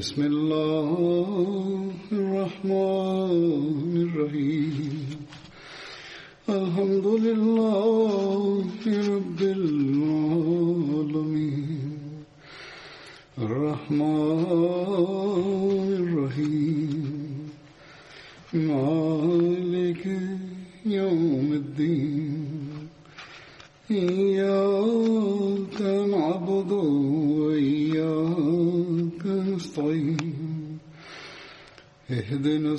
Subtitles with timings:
[0.00, 0.69] بسم الله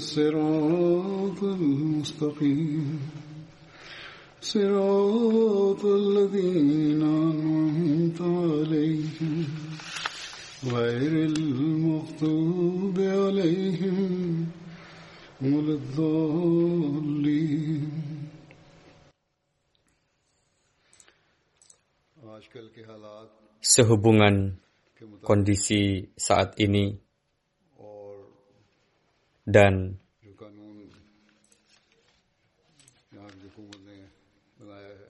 [0.03, 2.87] الصراط المستقيم
[4.41, 9.37] صراط الذين أنعمت عليهم
[10.75, 12.97] غير المغضوب
[23.63, 24.59] Sehubungan
[25.25, 26.93] kondisi saat ini
[29.43, 29.99] dan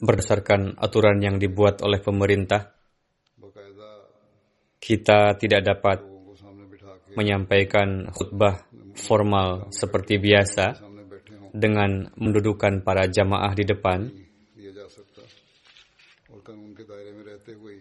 [0.02, 2.74] berdasarkan aturan yang dibuat oleh pemerintah,
[4.82, 6.02] kita tidak dapat
[7.14, 8.66] menyampaikan khutbah
[8.98, 10.74] formal seperti biasa
[11.54, 14.10] dengan mendudukan para jamaah di depan.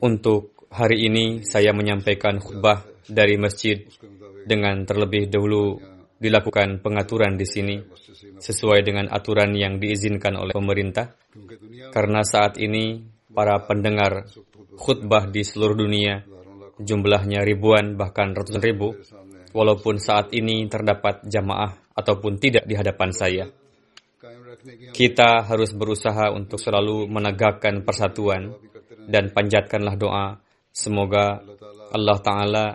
[0.05, 3.81] Untuk hari ini saya menyampaikan khutbah dari masjid
[4.45, 5.81] dengan terlebih dahulu
[6.21, 7.75] dilakukan pengaturan di sini
[8.37, 11.17] sesuai dengan aturan yang diizinkan oleh pemerintah
[11.89, 13.01] karena saat ini
[13.33, 14.29] para pendengar
[14.77, 16.21] khutbah di seluruh dunia
[16.77, 18.93] jumlahnya ribuan bahkan ratusan ribu
[19.51, 23.45] walaupun saat ini terdapat jamaah ataupun tidak di hadapan saya.
[24.93, 28.53] Kita harus berusaha untuk selalu menegakkan persatuan
[29.09, 30.37] dan panjatkanlah doa
[30.69, 31.41] semoga
[31.91, 32.65] Allah Ta'ala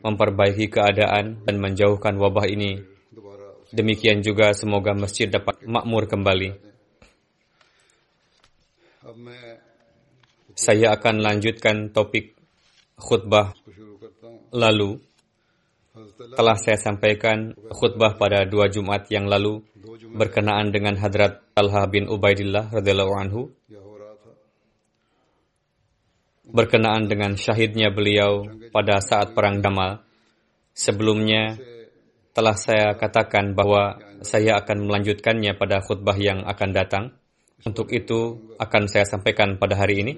[0.00, 2.93] memperbaiki keadaan dan menjauhkan wabah ini
[3.74, 6.54] Demikian juga semoga masjid dapat makmur kembali.
[10.54, 12.38] Saya akan lanjutkan topik
[12.94, 13.50] khutbah
[14.54, 15.02] lalu.
[16.14, 19.62] Telah saya sampaikan khutbah pada dua Jumat yang lalu
[20.14, 23.50] berkenaan dengan Hadrat Talha bin Ubaidillah radhiyallahu anhu
[26.54, 30.06] berkenaan dengan syahidnya beliau pada saat perang Damal.
[30.74, 31.58] Sebelumnya,
[32.34, 33.96] telah saya katakan bahwa
[34.26, 37.04] saya akan melanjutkannya pada khutbah yang akan datang.
[37.64, 40.14] Untuk itu akan saya sampaikan pada hari ini.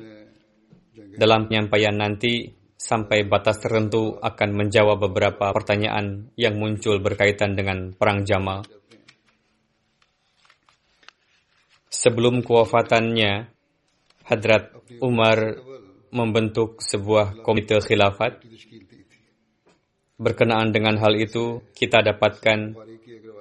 [1.15, 8.25] Dalam penyampaian nanti sampai batas tertentu akan menjawab beberapa pertanyaan yang muncul berkaitan dengan perang
[8.27, 8.65] Jamal.
[11.93, 13.49] Sebelum kewafatannya,
[14.27, 15.63] Hadrat Umar
[16.11, 18.43] membentuk sebuah komite khilafat.
[20.17, 22.73] Berkenaan dengan hal itu, kita dapatkan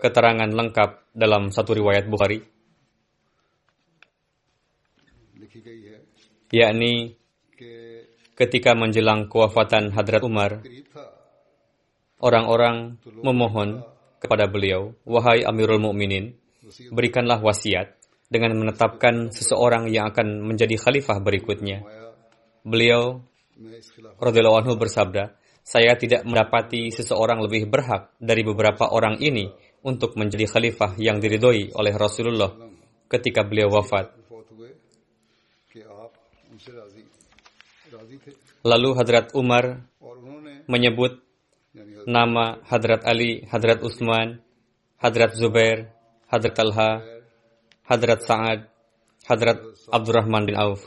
[0.03, 2.43] keterangan lengkap dalam satu riwayat Bukhari,
[6.51, 7.15] yakni
[8.35, 10.59] ketika menjelang kewafatan Hadrat Umar,
[12.19, 13.83] orang-orang memohon
[14.19, 16.35] kepada beliau, "Wahai Amirul Mukminin,
[16.91, 17.95] berikanlah wasiat
[18.27, 21.83] dengan menetapkan seseorang yang akan menjadi khalifah berikutnya."
[22.65, 23.23] Beliau
[24.19, 29.49] radhiyallahu bersabda, saya tidak mendapati seseorang lebih berhak dari beberapa orang ini
[29.81, 32.53] untuk menjadi khalifah yang diridhoi oleh Rasulullah
[33.09, 34.13] ketika beliau wafat.
[38.61, 39.89] Lalu Hadrat Umar
[40.69, 41.21] menyebut
[42.05, 44.41] nama Hadrat Ali, Hadrat Utsman,
[45.01, 45.89] Hadrat Zubair,
[46.29, 46.91] Hadrat Talha,
[47.85, 48.69] Hadrat Sa'ad,
[49.25, 49.59] Hadrat
[49.89, 50.81] Abdurrahman bin Auf.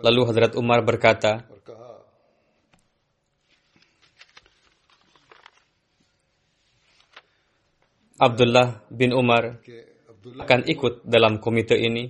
[0.00, 1.51] Lalu Hadrat Umar berkata,
[8.22, 9.58] Abdullah bin Umar
[10.22, 12.06] akan ikut dalam komite ini,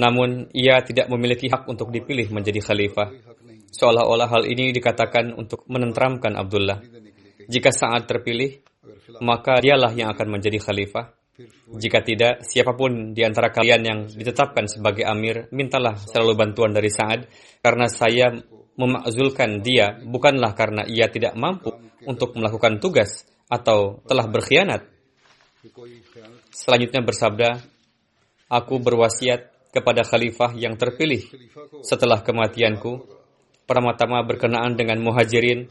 [0.00, 3.12] namun ia tidak memiliki hak untuk dipilih menjadi khalifah.
[3.68, 6.80] Seolah-olah hal ini dikatakan untuk menenteramkan Abdullah.
[7.44, 8.64] Jika saat terpilih,
[9.20, 11.12] maka dialah yang akan menjadi khalifah.
[11.68, 16.90] Jika tidak, siapa pun di antara kalian yang ditetapkan sebagai amir, mintalah selalu bantuan dari
[16.90, 17.30] Sa'ad,
[17.62, 18.34] karena saya
[18.74, 21.70] memakzulkan dia bukanlah karena ia tidak mampu
[22.08, 24.97] untuk melakukan tugas atau telah berkhianat.
[26.54, 27.50] Selanjutnya bersabda,
[28.48, 31.20] Aku berwasiat kepada khalifah yang terpilih
[31.84, 33.04] setelah kematianku,
[33.68, 35.68] pertama-tama berkenaan dengan muhajirin,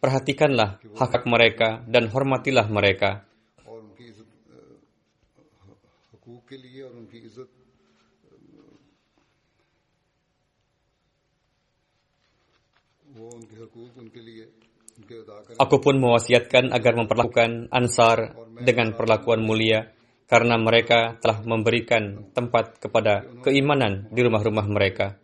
[0.00, 3.28] perhatikanlah hak-hak mereka dan hormatilah mereka.
[15.58, 19.90] Aku pun mewasiatkan agar memperlakukan Ansar dengan perlakuan mulia
[20.24, 25.18] karena mereka telah memberikan tempat kepada keimanan di rumah-rumah mereka.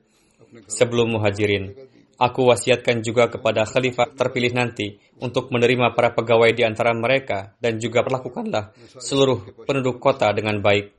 [0.67, 1.72] Sebelum muhajirin,
[2.19, 7.78] aku wasiatkan juga kepada khalifah terpilih nanti untuk menerima para pegawai di antara mereka dan
[7.78, 10.93] juga perlakukanlah seluruh penduduk kota dengan baik.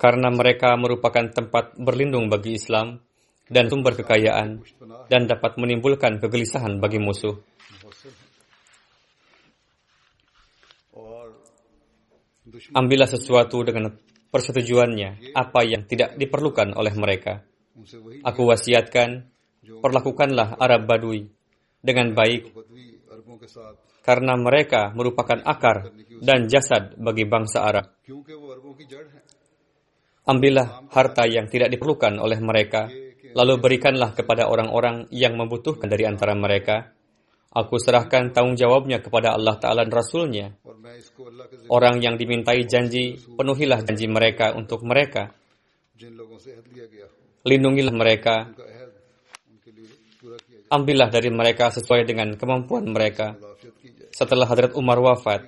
[0.00, 2.98] Karena mereka merupakan tempat berlindung bagi Islam,
[3.48, 4.60] dan sumber kekayaan
[5.08, 7.36] dan dapat menimbulkan kegelisahan bagi musuh.
[12.72, 13.92] Ambillah sesuatu dengan
[14.32, 17.44] persetujuannya, apa yang tidak diperlukan oleh mereka.
[18.24, 19.28] Aku wasiatkan,
[19.84, 21.28] perlakukanlah Arab Badui
[21.80, 22.52] dengan baik,
[24.02, 25.92] karena mereka merupakan akar
[26.24, 27.86] dan jasad bagi bangsa Arab.
[30.28, 32.88] Ambillah harta yang tidak diperlukan oleh mereka,
[33.38, 36.90] Lalu berikanlah kepada orang-orang yang membutuhkan dari antara mereka.
[37.54, 40.58] Aku serahkan tanggung jawabnya kepada Allah Ta'ala dan Rasulnya.
[41.70, 45.30] Orang yang dimintai janji, penuhilah janji mereka untuk mereka.
[47.46, 48.50] Lindungilah mereka.
[50.68, 53.38] Ambillah dari mereka sesuai dengan kemampuan mereka.
[54.12, 55.46] Setelah Hadrat Umar wafat,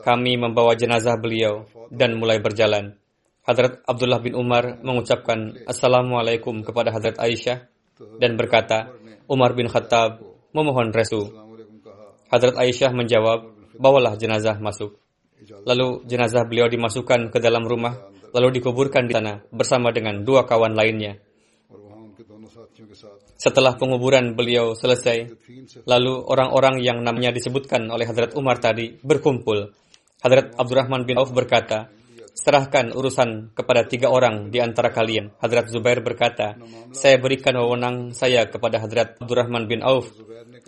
[0.00, 2.94] kami membawa jenazah beliau dan mulai berjalan.
[3.46, 7.70] Hadrat Abdullah bin Umar mengucapkan Assalamualaikum kepada Hadrat Aisyah
[8.18, 8.90] dan berkata,
[9.30, 10.18] Umar bin Khattab
[10.50, 11.30] memohon resu.
[12.26, 13.46] Hadrat Aisyah menjawab,
[13.78, 14.98] bawalah jenazah masuk.
[15.62, 17.94] Lalu jenazah beliau dimasukkan ke dalam rumah,
[18.34, 21.22] lalu dikuburkan di sana bersama dengan dua kawan lainnya.
[23.38, 25.30] Setelah penguburan beliau selesai,
[25.86, 29.70] lalu orang-orang yang namanya disebutkan oleh Hadrat Umar tadi berkumpul.
[30.18, 31.94] Hadrat Abdurrahman bin Auf berkata,
[32.36, 35.32] serahkan urusan kepada tiga orang di antara kalian.
[35.40, 36.60] Hadrat Zubair berkata,
[36.92, 40.12] saya berikan wewenang saya kepada Hadrat Abdurrahman bin Auf.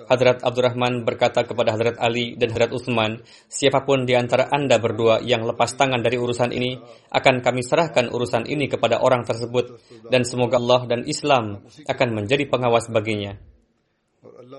[0.08, 3.20] Hadrat Abdurrahman berkata kepada Hadrat Ali dan Hadrat Utsman,
[3.52, 6.80] siapa pun di antara anda berdua yang lepas tangan dari urusan ini,
[7.12, 9.76] akan kami serahkan urusan ini kepada orang tersebut,
[10.08, 13.36] dan semoga Allah dan Islam akan menjadi pengawas baginya.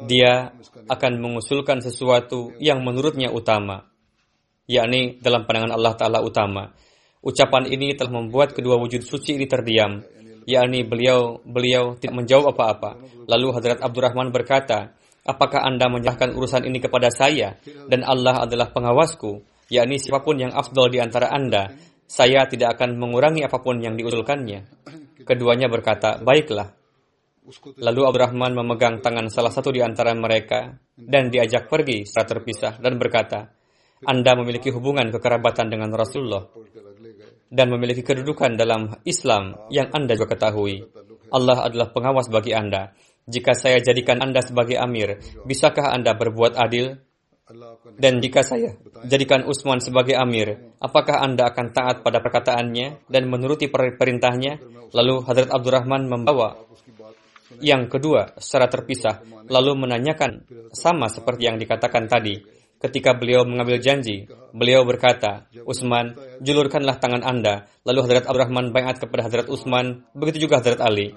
[0.06, 0.54] Dia
[0.86, 3.90] akan mengusulkan sesuatu yang menurutnya utama,
[4.70, 6.70] yakni dalam pandangan Allah Ta'ala utama
[7.20, 10.00] Ucapan ini telah membuat kedua wujud suci ini terdiam,
[10.48, 12.96] yakni beliau beliau tidak menjawab apa-apa.
[13.28, 14.96] Lalu Hadrat Abdurrahman berkata,
[15.28, 17.60] Apakah Anda menyerahkan urusan ini kepada saya
[17.92, 21.70] dan Allah adalah pengawasku, yakni siapa pun yang afdol di antara Anda,
[22.10, 24.66] saya tidak akan mengurangi apa pun yang diusulkannya.
[25.22, 26.74] Keduanya berkata, baiklah.
[27.78, 32.98] Lalu Abdurrahman memegang tangan salah satu di antara mereka dan diajak pergi secara terpisah dan
[32.98, 33.54] berkata,
[34.02, 36.50] Anda memiliki hubungan kekerabatan dengan Rasulullah
[37.50, 40.86] dan memiliki kedudukan dalam Islam yang Anda juga ketahui.
[41.30, 42.94] Allah adalah pengawas bagi Anda.
[43.30, 46.98] Jika saya jadikan Anda sebagai amir, bisakah Anda berbuat adil?
[47.98, 48.78] Dan jika saya
[49.10, 54.62] jadikan Usman sebagai amir, apakah Anda akan taat pada perkataannya dan menuruti perintahnya?
[54.94, 56.70] Lalu Hadrat Abdurrahman membawa
[57.58, 62.38] yang kedua secara terpisah, lalu menanyakan sama seperti yang dikatakan tadi
[62.80, 67.68] ketika beliau mengambil janji, beliau berkata, Usman, julurkanlah tangan Anda.
[67.84, 71.12] Lalu Hadrat Abdurrahman bayat kepada Hadrat Usman, begitu juga Hadrat Ali.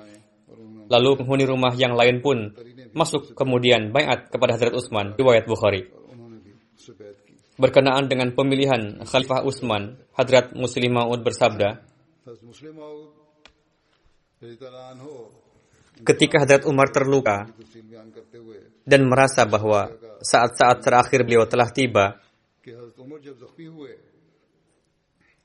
[0.90, 2.52] Lalu penghuni rumah yang lain pun
[2.92, 5.88] masuk kemudian bayat kepada Hadrat Utsman, riwayat Bukhari.
[7.56, 11.80] Berkenaan dengan pemilihan Khalifah Usman, Hadrat Muslim Maud bersabda,
[16.02, 17.46] Ketika Hadrat Umar terluka
[18.82, 22.16] dan merasa bahwa saat-saat terakhir beliau telah tiba.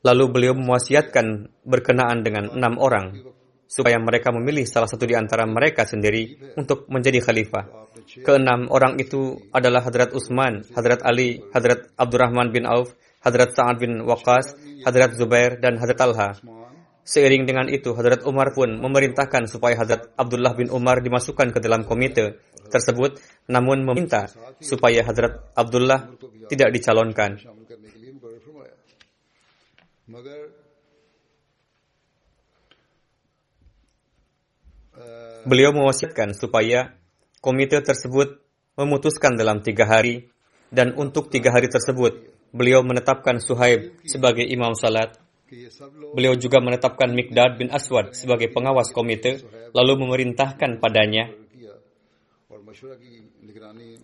[0.06, 3.18] Lalu beliau mewasiatkan berkenaan dengan enam orang
[3.68, 7.92] supaya mereka memilih salah satu di antara mereka sendiri untuk menjadi khalifah.
[8.24, 14.08] Keenam orang itu adalah Hadrat Utsman, Hadrat Ali, Hadrat Abdurrahman bin Auf, Hadrat Sa'ad bin
[14.08, 14.56] Waqas,
[14.88, 16.30] Hadrat Zubair, dan Hadrat Talha.
[17.04, 21.84] Seiring dengan itu, Hadrat Umar pun memerintahkan supaya Hadrat Abdullah bin Umar dimasukkan ke dalam
[21.84, 24.28] komite tersebut, namun meminta
[24.60, 26.12] supaya Hazrat Abdullah
[26.48, 27.40] tidak dicalonkan.
[35.48, 36.96] Beliau mewasiatkan supaya
[37.40, 38.44] komite tersebut
[38.76, 40.28] memutuskan dalam tiga hari
[40.72, 45.16] dan untuk tiga hari tersebut beliau menetapkan Suhaib sebagai imam salat.
[46.12, 51.32] Beliau juga menetapkan Mikdad bin Aswad sebagai pengawas komite, lalu memerintahkan padanya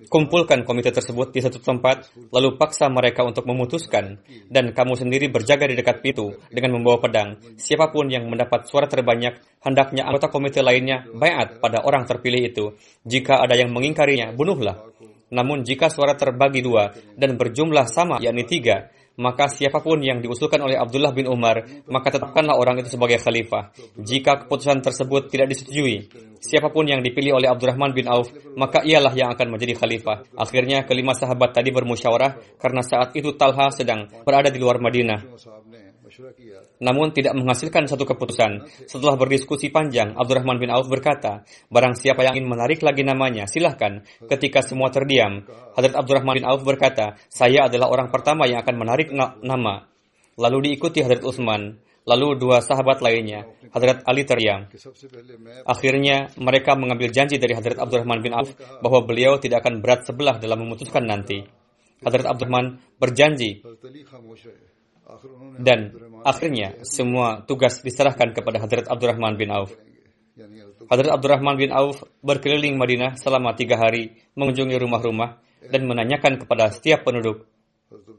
[0.10, 4.18] kumpulkan komite tersebut di satu tempat, lalu paksa mereka untuk memutuskan,
[4.50, 7.38] dan kamu sendiri berjaga di dekat pintu dengan membawa pedang.
[7.58, 12.66] Siapa pun yang mendapat suara terbanyak, hendaknya anggota komite lainnya bayat pada orang terpilih itu.
[13.06, 14.90] Jika ada yang mengingkarinya, bunuhlah.
[15.34, 20.58] Namun jika suara terbagi dua dan berjumlah sama, yakni tiga, maka siapa pun yang diusulkan
[20.58, 23.74] oleh Abdullah bin Umar, maka tetapkanlah orang itu sebagai khalifah.
[23.98, 26.10] Jika keputusan tersebut tidak disetujui,
[26.42, 30.26] siapa pun yang dipilih oleh Abdurrahman bin Auf, maka ialah yang akan menjadi khalifah.
[30.34, 35.22] Akhirnya kelima sahabat tadi bermusyawarah karena saat itu Talha sedang berada di luar Madinah
[36.84, 38.66] namun tidak menghasilkan satu keputusan.
[38.86, 44.06] Setelah berdiskusi panjang, Abdurrahman bin Auf berkata, barang siapa yang ingin menarik lagi namanya, silahkan.
[44.28, 49.10] Ketika semua terdiam, Hadrat Abdurrahman bin Auf berkata, saya adalah orang pertama yang akan menarik
[49.10, 49.88] na nama.
[50.38, 54.68] Lalu diikuti Hadrat Utsman, lalu dua sahabat lainnya, Hadrat Ali Teriam.
[55.66, 58.54] Akhirnya, mereka mengambil janji dari Hadrat Abdurrahman bin Auf
[58.84, 61.42] bahwa beliau tidak akan berat sebelah dalam memutuskan nanti.
[62.04, 63.64] Hadrat Abdurrahman berjanji,
[65.60, 65.94] dan
[66.24, 69.76] akhirnya semua tugas diserahkan kepada Hadrat Abdurrahman bin Auf.
[70.88, 75.38] Hadrat Abdurrahman bin Auf berkeliling Madinah selama tiga hari mengunjungi rumah-rumah
[75.70, 77.48] dan menanyakan kepada setiap penduduk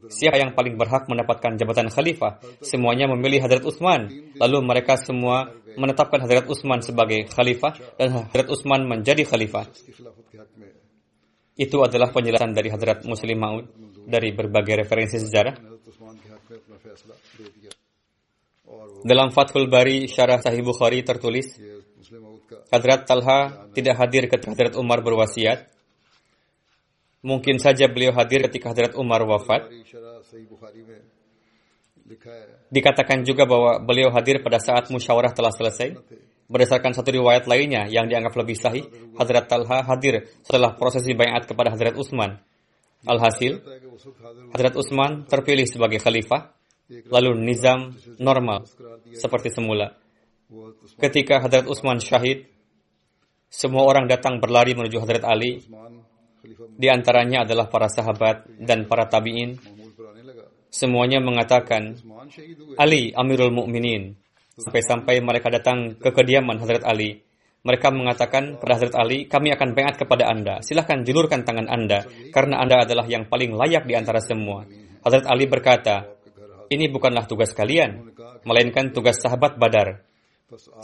[0.06, 2.38] Siapa yang paling berhak mendapatkan jabatan khalifah?
[2.62, 4.06] Semuanya memilih Hadrat Utsman.
[4.38, 9.66] Lalu mereka semua menetapkan Hadrat Utsman sebagai khalifah dan Hadrat Utsman menjadi khalifah.
[11.54, 13.64] Itu adalah penjelasan dari Hadrat Muslim Maud
[14.06, 15.74] dari berbagai referensi sejarah.
[19.04, 21.56] Dalam Fathul Bari Syarah Sahih Bukhari tertulis,
[22.72, 25.68] Hadrat Talha tidak hadir ketika Hadrat Umar berwasiat.
[27.24, 29.68] Mungkin saja beliau hadir ketika Hadrat Umar wafat.
[32.68, 35.96] Dikatakan juga bahwa beliau hadir pada saat musyawarah telah selesai.
[36.44, 38.84] Berdasarkan satu riwayat lainnya yang dianggap lebih sahih,
[39.16, 42.36] Hadrat Talha hadir setelah prosesi bayat kepada Hadrat Utsman.
[43.08, 43.64] Alhasil,
[44.52, 46.52] Hadrat Utsman terpilih sebagai khalifah
[47.08, 48.66] lalu nizam normal
[49.14, 49.94] seperti semula.
[51.00, 52.46] Ketika Hadrat Utsman syahid,
[53.48, 55.62] semua orang datang berlari menuju Hadrat Ali.
[56.74, 59.56] Di antaranya adalah para sahabat dan para tabi'in.
[60.68, 61.96] Semuanya mengatakan,
[62.76, 64.18] Ali Amirul Mukminin.
[64.54, 67.24] Sampai-sampai mereka datang ke kediaman Hadrat Ali.
[67.64, 70.60] Mereka mengatakan pada hadrat Ali, kami akan bayat kepada Anda.
[70.60, 74.68] Silahkan julurkan tangan Anda, karena Anda adalah yang paling layak di antara semua.
[75.00, 76.04] hadrat Ali berkata,
[76.71, 80.04] ini bukanlah tugas kalian, melainkan tugas sahabat Badar.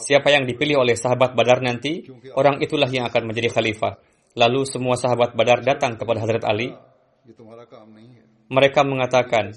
[0.01, 4.01] Siapa yang dipilih oleh sahabat Badar nanti, orang itulah yang akan menjadi khalifah.
[4.35, 6.75] Lalu semua sahabat Badar datang kepada Hazrat Ali.
[8.51, 9.55] Mereka mengatakan,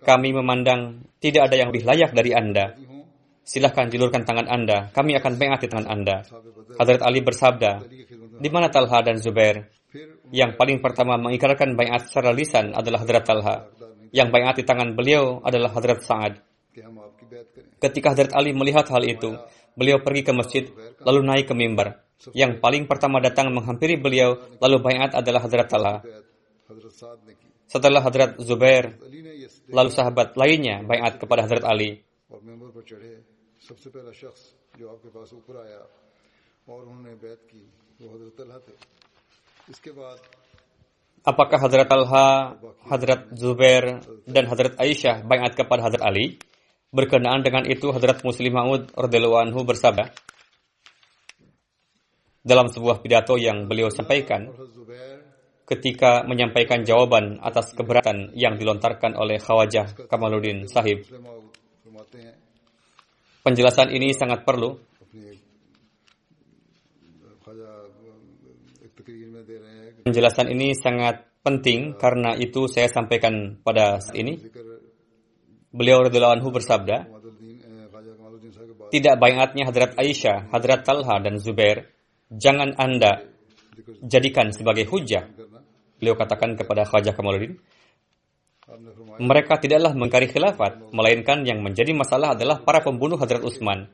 [0.00, 2.76] kami memandang tidak ada yang lebih layak dari Anda.
[3.44, 6.24] Silahkan julurkan tangan Anda, kami akan mengangkat tangan Anda.
[6.80, 7.84] Hazrat Ali bersabda,
[8.40, 9.68] di mana Talha dan Zubair?
[10.32, 13.56] Yang paling pertama mengikrarkan bayat secara lisan adalah Hazrat Talha
[14.13, 16.33] Yang bayat di tangan beliau adalah Hadrat Sa'ad.
[16.69, 19.31] कि हम आपकी बैत करें Ketika Hadrat Ali melihat hal itu,
[19.73, 20.63] beliau pergi ke masjid,
[21.01, 21.97] lalu naik ke mimbar.
[22.35, 25.95] Yang paling pertama datang menghampiri beliau, lalu bayat adalah Hadrat Talha.
[26.03, 26.25] बैत
[26.69, 31.45] हजरत साद ने की Setelah Hadrat Zubair, Ali ने ये lalu sahabat lainnya bayat kepada
[31.45, 31.91] Hadrat Ali.
[32.29, 33.11] और मेंबर पर चढ़े
[33.67, 34.41] सबसे पहला शख्स
[34.77, 35.81] जो आपके पास ऊपर आया
[36.69, 37.63] और उन्होंने बैत की
[38.01, 38.75] वो हजरत अल्लाह थे
[39.73, 40.17] इसके बाद
[41.24, 46.36] apakah Hazrat Talha, Hadrat Zubair, dan Hazrat Aisyah bayat kepada Hadrat Ali?
[46.94, 50.14] Berkenaan dengan itu, Hazrat Muslim Ma'ud anhu bersabda,
[52.44, 54.52] dalam sebuah pidato yang beliau sampaikan,
[55.64, 61.08] ketika menyampaikan jawaban atas keberatan yang dilontarkan oleh Khawajah Kamaluddin Sahib.
[63.40, 64.76] Penjelasan ini sangat perlu
[70.04, 74.36] Penjelasan ini sangat penting karena itu saya sampaikan pada saat ini.
[75.72, 77.08] Beliau Radul anhu bersabda,
[78.92, 81.88] tidak bayatnya Hadrat Aisyah, Hadrat Talha dan Zubair,
[82.30, 83.26] jangan Anda
[84.04, 85.24] jadikan sebagai hujah.
[85.98, 87.58] Beliau katakan kepada Khajah Kamaluddin,
[89.18, 93.88] mereka tidaklah mengkari khilafat, melainkan yang menjadi masalah adalah para pembunuh Hadrat Utsman.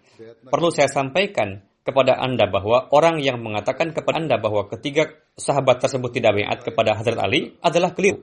[0.51, 6.15] Perlu saya sampaikan kepada Anda bahwa orang yang mengatakan kepada Anda bahwa ketiga sahabat tersebut
[6.15, 8.23] tidak bayat kepada Hazrat Ali adalah keliru.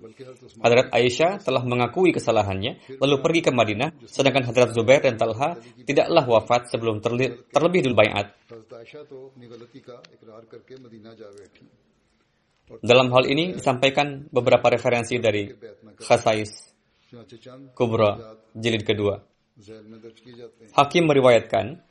[0.63, 6.23] Hazrat Aisyah telah mengakui kesalahannya, lalu pergi ke Madinah, sedangkan Hazrat Zubair dan Talha tidaklah
[6.23, 8.31] wafat sebelum terli- terlebih dulu bayat.
[12.79, 15.51] Dalam hal ini disampaikan beberapa referensi dari
[15.99, 16.75] Khasais
[17.71, 19.23] Kubra, jilid kedua.
[20.75, 21.86] Hakim meriwayatkan,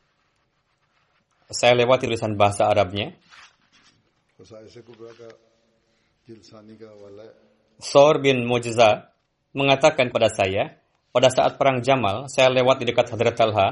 [1.46, 3.14] saya lewat tulisan bahasa Arabnya.
[7.78, 9.14] Sor bin Mujiza
[9.54, 10.82] mengatakan pada saya,
[11.14, 13.68] pada saat perang Jamal, saya lewat di dekat Hadrat Talha.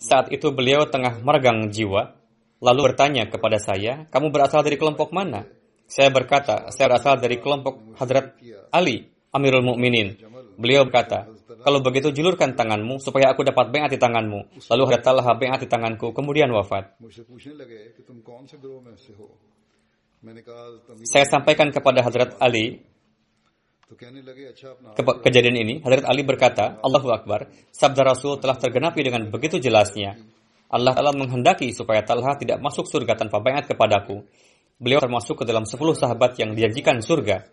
[0.00, 2.16] Saat itu beliau tengah meregang jiwa,
[2.64, 5.44] lalu bertanya kepada saya, kamu berasal dari kelompok mana?
[5.84, 8.40] Saya berkata, saya berasal dari kelompok Hadrat
[8.72, 10.16] Ali, Amirul Mukminin.
[10.56, 11.28] Beliau berkata,
[11.62, 14.60] kalau begitu julurkan tanganmu supaya aku dapat bengati tanganmu.
[14.68, 16.96] Lalu hadirlah bengat di tanganku, kemudian wafat.
[21.06, 22.82] Saya sampaikan kepada Hazrat Ali
[23.86, 25.74] ke kejadian ini.
[25.84, 30.18] Hazrat Ali berkata, Allahu Akbar, sabda Rasul telah tergenapi dengan begitu jelasnya.
[30.66, 34.26] Allah telah menghendaki supaya Talha tidak masuk surga tanpa bayat kepadaku.
[34.82, 37.46] Beliau termasuk ke dalam sepuluh sahabat yang dijanjikan surga.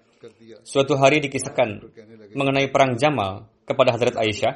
[0.65, 1.93] Suatu hari dikisahkan
[2.33, 4.53] mengenai perang Jamal kepada Hazrat Aisyah.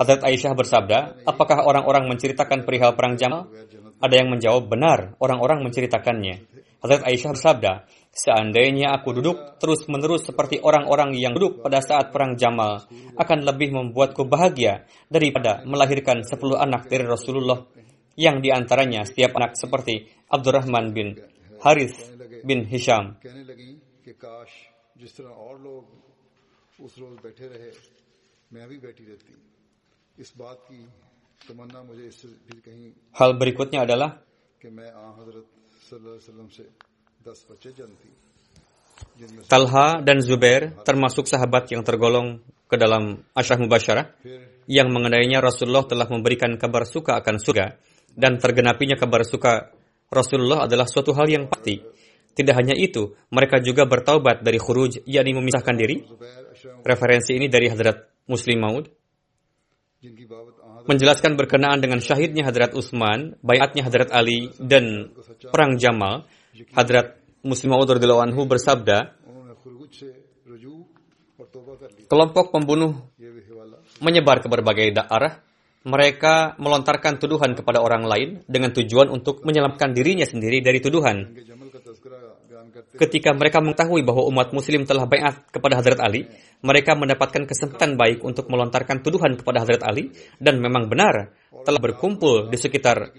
[0.00, 0.98] Hazrat Aisyah bersabda,
[1.28, 3.48] apakah orang-orang menceritakan perihal perang Jamal?
[4.00, 6.44] Ada yang menjawab, benar, orang-orang menceritakannya.
[6.84, 7.72] Hazrat Aisyah bersabda,
[8.12, 12.84] seandainya aku duduk terus-menerus seperti orang-orang yang duduk pada saat perang Jamal,
[13.16, 17.64] akan lebih membuatku bahagia daripada melahirkan 10 anak dari Rasulullah
[18.14, 21.18] yang di antaranya setiap anak seperti Abdurrahman bin
[21.64, 21.96] Harith
[22.44, 23.18] bin Hisham.
[26.79, 27.71] उस रोज बैठे रहे
[28.53, 29.33] मैं भी बैठी रहती
[30.23, 30.79] इस बात की
[31.47, 32.87] तमन्ना मुझे इससे भी कहीं
[33.19, 34.09] Hal berikutnya adalah
[34.61, 35.47] कि मैं आ हजरत
[35.89, 36.63] सल्लल्लाहु अलैहि वसल्लम से
[37.27, 38.11] दस बच्चे जनती
[39.19, 44.93] जिनमें से Talha dan Zubair termasuk sahabat yang tergolong ke dalam Asyah Mubasyarah फिर yang
[44.93, 47.73] mengenainya Rasulullah telah memberikan kabar suka akan surga
[48.13, 49.73] dan tergenapinya kabar suka
[50.09, 51.81] Rasulullah adalah suatu hal yang pasti.
[52.34, 56.02] Tidak hanya itu, mereka juga bertaubat dari khuruj, yakni memisahkan diri.
[56.82, 58.84] Referensi ini dari Hadrat Muslim Maud.
[60.84, 65.14] Menjelaskan berkenaan dengan syahidnya Hadrat Utsman, bayatnya Hadrat Ali, dan
[65.48, 66.28] Perang Jamal,
[66.76, 69.16] Hadrat Muslim Maud anhu bersabda,
[72.04, 73.10] Kelompok pembunuh
[74.02, 75.40] menyebar ke berbagai daerah,
[75.84, 81.36] mereka melontarkan tuduhan kepada orang lain dengan tujuan untuk menyelamatkan dirinya sendiri dari tuduhan
[82.98, 86.26] ketika mereka mengetahui bahwa umat muslim telah bayat kepada Hadrat Ali,
[86.62, 90.10] mereka mendapatkan kesempatan baik untuk melontarkan tuduhan kepada Hadrat Ali
[90.42, 93.14] dan memang benar telah berkumpul di sekitar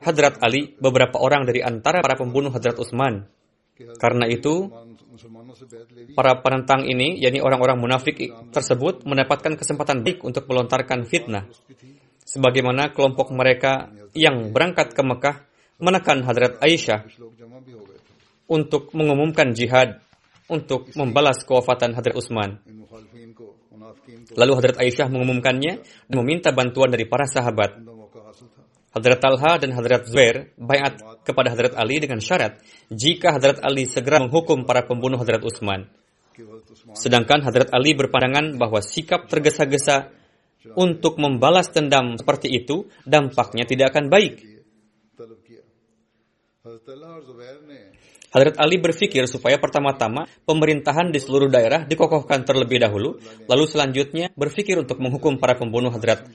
[0.00, 3.28] Hadrat Ali beberapa orang dari antara para pembunuh Hadrat Utsman.
[3.96, 4.68] Karena itu,
[6.12, 8.20] para penentang ini, yakni orang-orang munafik
[8.52, 11.48] tersebut, mendapatkan kesempatan baik untuk melontarkan fitnah.
[12.28, 15.36] Sebagaimana kelompok mereka yang berangkat ke Mekah
[15.80, 17.08] menekan Hadrat Aisyah
[18.50, 20.02] untuk mengumumkan jihad
[20.50, 22.58] untuk membalas kewafatan Hadrat Utsman.
[24.34, 25.72] Lalu Hadrat Aisyah mengumumkannya
[26.10, 27.78] dan meminta bantuan dari para sahabat.
[28.90, 32.58] Hadrat Talha dan Hadrat Zubair bayat kepada Hadrat Ali dengan syarat
[32.90, 35.86] jika Hadrat Ali segera menghukum para pembunuh Hadrat Utsman.
[36.98, 40.10] Sedangkan Hadrat Ali berpandangan bahwa sikap tergesa-gesa
[40.74, 44.42] untuk membalas dendam seperti itu dampaknya tidak akan baik.
[48.30, 53.18] Hadrat Ali berpikir supaya pertama-tama pemerintahan di seluruh daerah dikokohkan terlebih dahulu,
[53.50, 56.30] lalu selanjutnya berpikir untuk menghukum para pembunuh Hadrat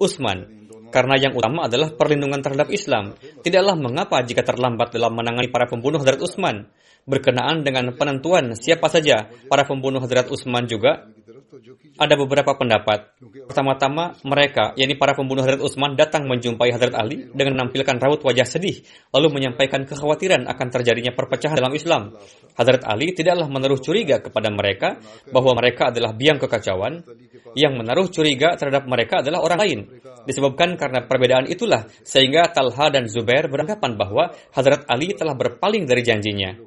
[0.00, 0.64] Usman.
[0.88, 3.18] Karena yang utama adalah perlindungan terhadap Islam.
[3.42, 6.70] Tidaklah mengapa jika terlambat dalam menangani para pembunuh Hadrat Usman.
[7.04, 11.04] Berkenaan dengan penentuan siapa saja para pembunuh Hadrat Usman juga
[11.98, 13.14] ada beberapa pendapat.
[13.46, 18.46] Pertama-tama, mereka, yakni para pembunuh Hadrat Utsman datang menjumpai Hadrat Ali dengan menampilkan raut wajah
[18.46, 18.82] sedih,
[19.14, 22.14] lalu menyampaikan kekhawatiran akan terjadinya perpecahan dalam Islam.
[22.58, 24.98] Hadrat Ali tidaklah menaruh curiga kepada mereka
[25.30, 27.06] bahwa mereka adalah biang kekacauan.
[27.54, 29.78] Yang menaruh curiga terhadap mereka adalah orang lain.
[30.26, 36.02] Disebabkan karena perbedaan itulah, sehingga Talha dan Zubair beranggapan bahwa Hadrat Ali telah berpaling dari
[36.02, 36.58] janjinya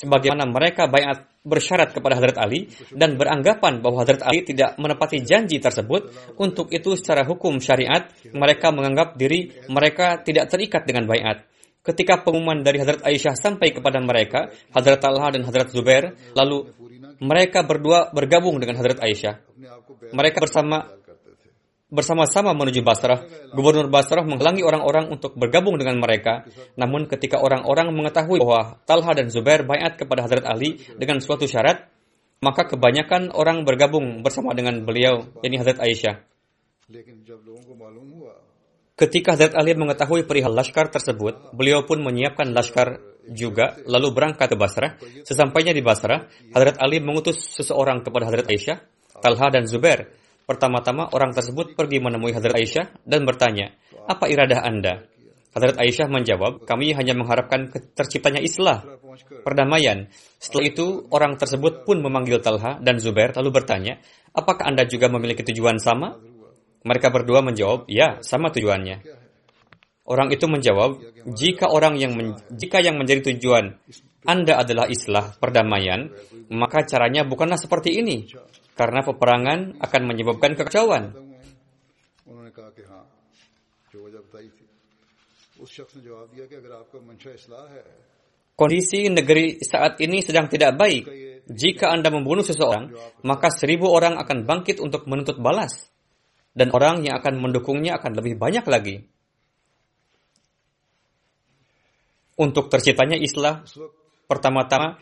[0.00, 5.60] sebagaimana mereka bayat bersyarat kepada Hadrat Ali dan beranggapan bahwa Hadrat Ali tidak menepati janji
[5.60, 6.08] tersebut.
[6.40, 11.44] Untuk itu secara hukum syariat, mereka menganggap diri mereka tidak terikat dengan bayat.
[11.80, 16.68] Ketika pengumuman dari Hadrat Aisyah sampai kepada mereka, Hadrat Talha dan Hadrat Zubair, lalu
[17.24, 19.40] mereka berdua bergabung dengan Hadrat Aisyah.
[20.12, 20.88] Mereka bersama
[21.90, 23.26] bersama-sama menuju Basrah.
[23.52, 26.46] Gubernur Basrah menghalangi orang-orang untuk bergabung dengan mereka.
[26.78, 31.90] Namun ketika orang-orang mengetahui bahwa Talha dan Zubair bayat kepada Hadrat Ali dengan suatu syarat,
[32.40, 36.24] maka kebanyakan orang bergabung bersama dengan beliau, yakni Hadrat Aisyah.
[38.96, 44.56] Ketika Hadrat Ali mengetahui perihal laskar tersebut, beliau pun menyiapkan laskar juga, lalu berangkat ke
[44.56, 44.96] Basrah.
[45.24, 48.76] Sesampainya di Basrah, Hadrat Ali mengutus seseorang kepada Hadrat Aisyah,
[49.20, 50.19] Talha dan Zubair.
[50.50, 53.70] Pertama-tama orang tersebut pergi menemui Hadrat Aisyah dan bertanya,
[54.10, 55.06] apa iradah Anda?
[55.54, 58.82] Hadrat Aisyah menjawab, kami hanya mengharapkan terciptanya islah,
[59.46, 60.10] perdamaian.
[60.42, 64.02] Setelah itu, orang tersebut pun memanggil Talha dan Zubair lalu bertanya,
[64.34, 66.18] apakah Anda juga memiliki tujuan sama?
[66.82, 69.06] Mereka berdua menjawab, ya, sama tujuannya.
[70.02, 70.98] Orang itu menjawab,
[71.30, 73.78] jika orang yang men, jika yang menjadi tujuan
[74.26, 76.10] Anda adalah islah, perdamaian,
[76.50, 78.26] maka caranya bukanlah seperti ini
[78.80, 81.12] karena peperangan akan menyebabkan kekacauan.
[88.56, 91.04] Kondisi negeri saat ini sedang tidak baik.
[91.44, 92.88] Jika Anda membunuh seseorang,
[93.20, 95.92] maka seribu orang akan bangkit untuk menuntut balas.
[96.56, 98.96] Dan orang yang akan mendukungnya akan lebih banyak lagi.
[102.40, 103.60] Untuk terciptanya Islam,
[104.30, 104.94] Pertama-tama,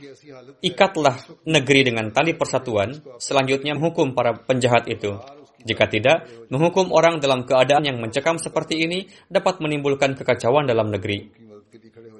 [0.65, 5.21] ikatlah negeri dengan tali persatuan, selanjutnya menghukum para penjahat itu.
[5.69, 11.48] Jika tidak, menghukum orang dalam keadaan yang mencekam seperti ini dapat menimbulkan kekacauan dalam negeri.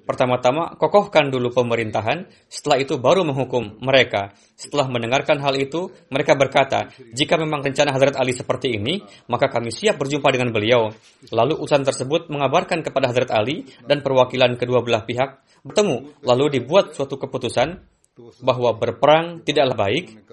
[0.09, 4.33] Pertama-tama, kokohkan dulu pemerintahan, setelah itu baru menghukum mereka.
[4.57, 9.69] Setelah mendengarkan hal itu, mereka berkata, jika memang rencana Hadrat Ali seperti ini, maka kami
[9.69, 10.89] siap berjumpa dengan beliau.
[11.29, 16.97] Lalu utusan tersebut mengabarkan kepada Hadrat Ali dan perwakilan kedua belah pihak bertemu, lalu dibuat
[16.97, 17.77] suatu keputusan
[18.41, 20.25] bahwa berperang tidaklah baik,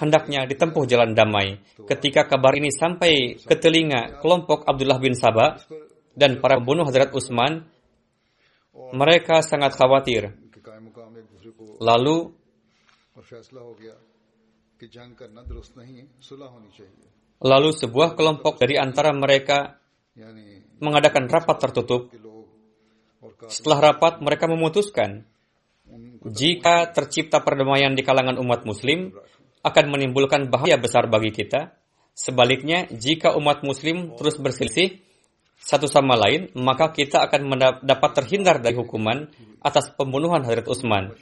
[0.00, 1.60] hendaknya ditempuh jalan damai.
[1.84, 5.60] Ketika kabar ini sampai ke telinga kelompok Abdullah bin Sabah
[6.16, 7.68] dan para pembunuh Hadrat Utsman,
[8.94, 10.34] mereka sangat khawatir.
[11.78, 12.16] Lalu
[17.38, 19.78] Lalu sebuah kelompok dari antara mereka
[20.78, 22.10] mengadakan rapat tertutup
[23.46, 25.22] setelah rapat, mereka memutuskan
[26.26, 29.14] jika tercipta perdamaian di kalangan umat Muslim
[29.64, 31.74] akan menimbulkan bahaya besar bagi kita.
[32.18, 34.98] Sebaliknya, jika umat Muslim terus berselisih
[35.58, 37.50] satu sama lain, maka kita akan
[37.82, 39.26] dapat terhindar dari hukuman
[39.58, 41.12] atas pembunuhan Hadrat Utsman.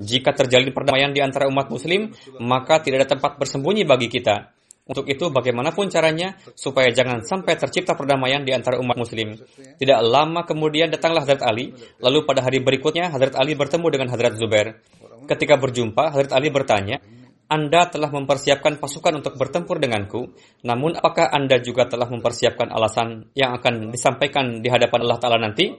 [0.00, 2.10] Jika terjalin perdamaian di antara umat Muslim,
[2.40, 4.56] maka tidak ada tempat bersembunyi bagi kita.
[4.86, 9.34] Untuk itu, bagaimanapun caranya, supaya jangan sampai tercipta perdamaian di antara umat muslim.
[9.82, 14.38] Tidak lama kemudian datanglah Hadrat Ali, lalu pada hari berikutnya Hadrat Ali bertemu dengan Hadrat
[14.38, 14.78] Zubair.
[15.26, 17.02] Ketika berjumpa, Hadrat Ali bertanya,
[17.46, 20.34] anda telah mempersiapkan pasukan untuk bertempur denganku,
[20.66, 25.70] namun apakah Anda juga telah mempersiapkan alasan yang akan disampaikan di hadapan Allah Ta'ala nanti?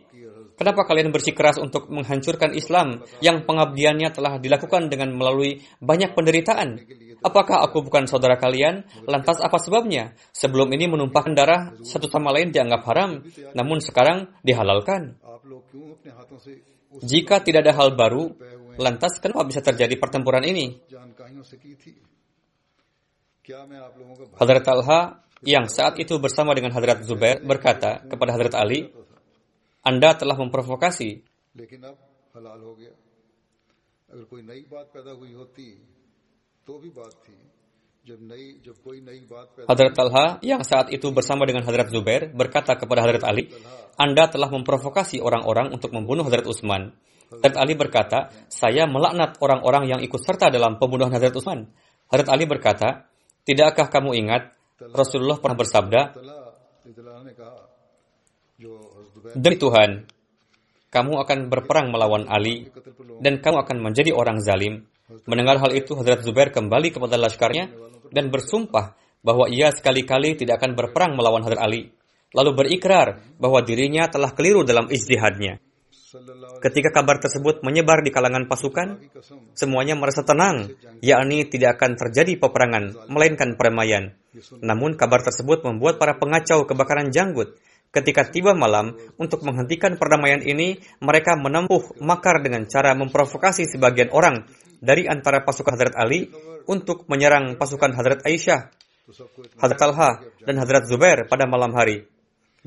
[0.57, 6.81] Kenapa kalian bersikeras untuk menghancurkan Islam yang pengabdiannya telah dilakukan dengan melalui banyak penderitaan?
[7.21, 8.87] Apakah aku bukan saudara kalian?
[9.05, 10.17] Lantas apa sebabnya?
[10.33, 13.21] Sebelum ini menumpahkan darah satu sama lain dianggap haram,
[13.53, 15.19] namun sekarang dihalalkan.
[17.05, 18.33] Jika tidak ada hal baru,
[18.77, 20.79] lantas kenapa bisa terjadi pertempuran ini?
[24.37, 24.99] Hadrat Talha
[25.45, 28.89] yang saat itu bersama dengan Hadrat Zubair berkata kepada Hadrat Ali,
[29.85, 31.21] Anda telah memprovokasi.
[39.67, 43.51] Hadrat Talha yang saat itu bersama dengan Hadrat Zubair berkata kepada Hadrat Ali,
[43.99, 46.95] Anda telah memprovokasi orang-orang untuk membunuh Hadrat Utsman.
[47.27, 51.67] Hadrat Ali berkata, saya melaknat orang-orang yang ikut serta dalam pembunuhan Hadrat Utsman.
[52.07, 53.07] Hadrat Ali berkata,
[53.43, 54.55] tidakkah kamu ingat
[54.95, 56.01] Rasulullah pernah bersabda,
[59.37, 60.07] Demi Tuhan,
[60.87, 62.71] kamu akan berperang melawan Ali
[63.19, 64.87] dan kamu akan menjadi orang zalim.
[65.27, 67.69] Mendengar hal itu, Hadrat Zubair kembali kepada laskarnya
[68.09, 71.91] dan bersumpah bahwa ia sekali-kali tidak akan berperang melawan Hadrat Ali.
[72.31, 75.59] Lalu berikrar bahwa dirinya telah keliru dalam ijtihadnya.
[76.57, 78.97] Ketika kabar tersebut menyebar di kalangan pasukan,
[79.53, 84.17] semuanya merasa tenang, yakni tidak akan terjadi peperangan, melainkan perdamaian.
[84.61, 87.57] Namun kabar tersebut membuat para pengacau kebakaran janggut.
[87.87, 94.43] Ketika tiba malam, untuk menghentikan perdamaian ini, mereka menempuh makar dengan cara memprovokasi sebagian orang
[94.83, 96.29] dari antara pasukan Hadrat Ali
[96.67, 98.69] untuk menyerang pasukan Hadrat Aisyah,
[99.57, 100.11] Hadrat Talha,
[100.43, 102.16] dan Hadrat Zubair pada malam hari.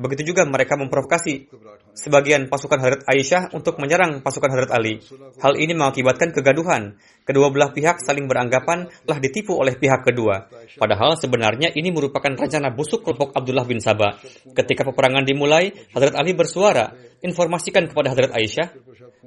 [0.01, 1.53] Begitu juga mereka memprovokasi
[1.93, 4.97] sebagian pasukan Hadrat Aisyah untuk menyerang pasukan Hadrat Ali.
[5.45, 6.97] Hal ini mengakibatkan kegaduhan.
[7.29, 10.49] Kedua belah pihak saling beranggapan telah ditipu oleh pihak kedua.
[10.81, 14.17] Padahal sebenarnya ini merupakan rencana busuk kelompok Abdullah bin Sabah.
[14.57, 18.73] Ketika peperangan dimulai, Hadrat Ali bersuara, informasikan kepada Hadrat Aisyah,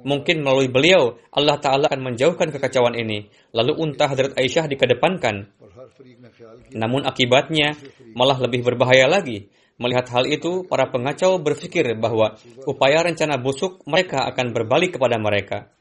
[0.02, 3.30] mungkin melalui beliau Allah Ta'ala akan menjauhkan kekacauan ini.
[3.54, 5.54] Lalu unta Hadrat Aisyah dikedepankan.
[6.74, 7.78] Namun akibatnya
[8.18, 9.46] malah lebih berbahaya lagi.
[9.74, 15.74] Melihat hal itu, para pengacau berpikir bahwa upaya rencana busuk mereka akan berbalik kepada mereka.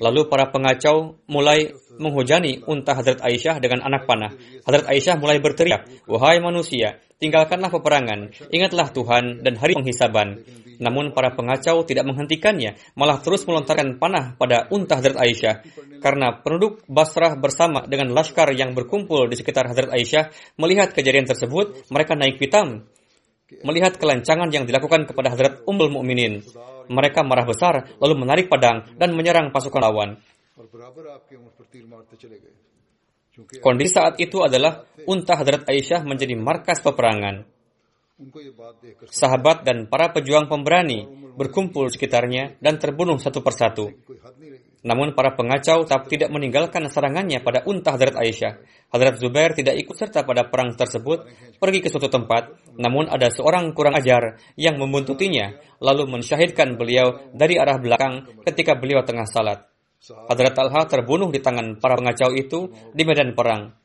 [0.00, 4.32] Lalu para pengacau mulai menghujani unta Hadrat Aisyah dengan anak panah.
[4.64, 10.40] Hadrat Aisyah mulai berteriak, Wahai manusia, tinggalkanlah peperangan, ingatlah Tuhan dan hari penghisaban.
[10.80, 15.54] Namun para pengacau tidak menghentikannya, malah terus melontarkan panah pada unta Hadrat Aisyah.
[16.00, 21.92] Karena penduduk Basrah bersama dengan laskar yang berkumpul di sekitar Hadrat Aisyah melihat kejadian tersebut,
[21.92, 22.88] mereka naik pitam
[23.62, 26.42] melihat kelancangan yang dilakukan kepada Hadrat Ummul Mukminin.
[26.90, 30.18] Mereka marah besar, lalu menarik pedang dan menyerang pasukan lawan.
[33.58, 37.42] Kondisi saat itu adalah unta Hadrat Aisyah menjadi markas peperangan.
[39.10, 41.02] Sahabat dan para pejuang pemberani
[41.34, 43.90] berkumpul sekitarnya dan terbunuh satu persatu.
[44.84, 48.60] Namun para pengacau tak tidak meninggalkan serangannya pada unta Hadrat Aisyah.
[48.92, 51.24] Hadrat Zubair tidak ikut serta pada perang tersebut,
[51.56, 57.56] pergi ke suatu tempat, namun ada seorang kurang ajar yang membuntutinya, lalu mensyahidkan beliau dari
[57.56, 59.64] arah belakang ketika beliau tengah salat.
[60.04, 63.83] Hadrat Talha terbunuh di tangan para pengacau itu di medan perang.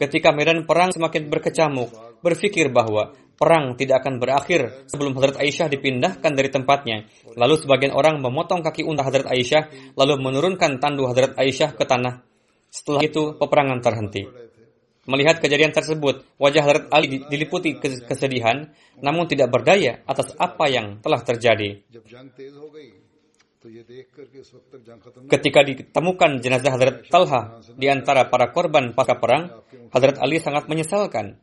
[0.00, 1.92] Ketika medan perang semakin berkecamuk,
[2.24, 7.04] berpikir bahwa perang tidak akan berakhir sebelum Hadrat Aisyah dipindahkan dari tempatnya.
[7.36, 12.24] Lalu sebagian orang memotong kaki unta Hadrat Aisyah, lalu menurunkan tandu Hadrat Aisyah ke tanah.
[12.72, 14.24] Setelah itu, peperangan terhenti.
[15.08, 18.72] Melihat kejadian tersebut, wajah Hadrat Ali diliputi kesedihan,
[19.04, 21.84] namun tidak berdaya atas apa yang telah terjadi.
[25.26, 29.50] Ketika ditemukan jenazah Hadrat Talha di antara para korban pasca perang,
[29.90, 31.42] Hadrat Ali sangat menyesalkan.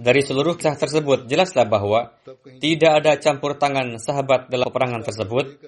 [0.00, 2.16] Dari seluruh kisah tersebut, jelaslah bahwa
[2.64, 5.60] tidak ada campur tangan sahabat dalam peperangan tersebut,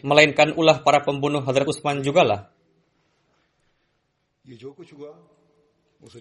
[0.00, 2.48] melainkan ulah para pembunuh Hadrat Utsman jugalah.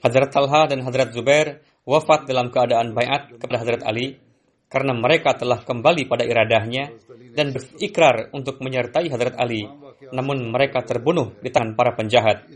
[0.03, 4.19] Hadrat Talha dan Hadrat Zubair wafat dalam keadaan bayat kepada Hadrat Ali
[4.65, 6.91] karena mereka telah kembali pada iradahnya
[7.36, 9.67] dan berikrar untuk menyertai Hadrat Ali,
[10.15, 12.48] namun mereka terbunuh di tangan para penjahat.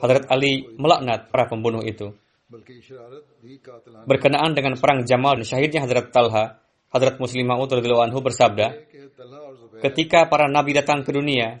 [0.00, 2.16] Hadrat Ali melaknat para pembunuh itu.
[4.04, 6.60] Berkenaan dengan perang Jamal dan syahidnya Hadrat Talha,
[6.92, 8.76] Hadrat Muslim Ma'ud anhu bersabda,
[9.80, 11.60] ketika para nabi datang ke dunia,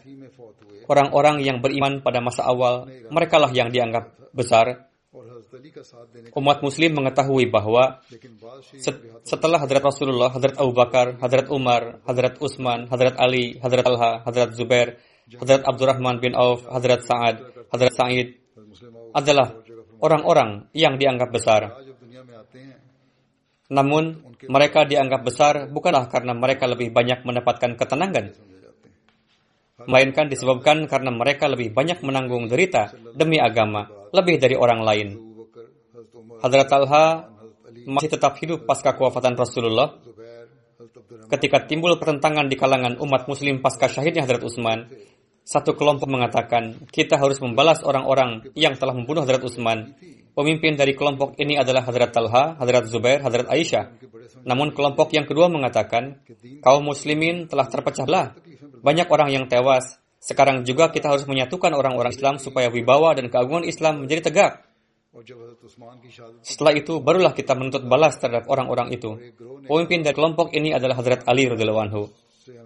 [0.88, 4.91] orang-orang yang beriman pada masa awal, merekalah yang dianggap besar,
[6.32, 8.00] Umat muslim mengetahui bahwa
[9.28, 14.56] setelah Hadrat Rasulullah, Hadrat Abu Bakar, Hadrat Umar, Hadrat Utsman, Hadrat Ali, Hadrat Talha, Hadrat
[14.56, 14.96] Zubair,
[15.36, 18.40] Hadrat Abdurrahman bin Auf, Hadrat Sa'ad, Hadrat Sa'id
[19.12, 19.52] adalah
[20.00, 21.76] orang-orang yang dianggap besar.
[23.68, 28.32] Namun, mereka dianggap besar bukanlah karena mereka lebih banyak mendapatkan ketenangan,
[29.84, 35.08] melainkan disebabkan karena mereka lebih banyak menanggung derita demi agama lebih dari orang lain.
[36.44, 37.32] Hadrat Talha
[37.88, 39.98] masih tetap hidup pasca kewafatan Rasulullah.
[41.32, 44.92] Ketika timbul pertentangan di kalangan umat muslim pasca syahidnya Hadrat Utsman,
[45.42, 49.96] satu kelompok mengatakan, kita harus membalas orang-orang yang telah membunuh Hadrat Utsman.
[50.32, 53.90] Pemimpin dari kelompok ini adalah Hadrat Talha, Hadrat Zubair, Hadrat Aisyah.
[54.46, 56.22] Namun kelompok yang kedua mengatakan,
[56.62, 58.28] kaum muslimin telah terpecah belah.
[58.82, 60.01] Banyak orang yang tewas.
[60.22, 64.62] Sekarang juga kita harus menyatukan orang-orang Islam supaya wibawa dan keagungan Islam menjadi tegak.
[66.46, 69.18] Setelah itu barulah kita menuntut balas terhadap orang-orang itu.
[69.66, 72.02] Pemimpin dari kelompok ini adalah Hadrat Ali radhiyallahu anhu.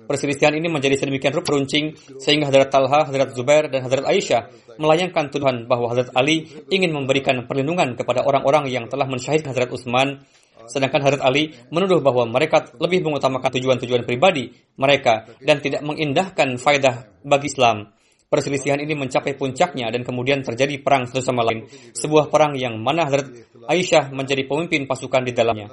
[0.07, 5.33] Perselisihan ini menjadi sedemikian rupa runcing sehingga Hadrat Talha, Hadrat Zubair, dan Hadrat Aisyah melayangkan
[5.33, 10.23] tuduhan bahwa Hadrat Ali ingin memberikan perlindungan kepada orang-orang yang telah mensyahidkan Hadrat Utsman,
[10.67, 17.09] sedangkan Hadrat Ali menuduh bahwa mereka lebih mengutamakan tujuan-tujuan pribadi mereka dan tidak mengindahkan faedah
[17.23, 17.97] bagi Islam.
[18.27, 21.71] Perselisihan ini mencapai puncaknya dan kemudian terjadi perang satu sama lain.
[21.95, 23.31] Sebuah perang yang mana Hadrat
[23.71, 25.71] Aisyah menjadi pemimpin pasukan di dalamnya.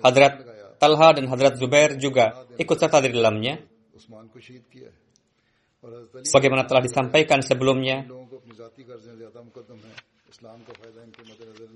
[0.00, 0.34] Hadrat
[0.80, 3.60] Talha dan Hadrat Zubair juga ikut serta di dalamnya.
[6.24, 8.08] Sebagaimana telah disampaikan sebelumnya,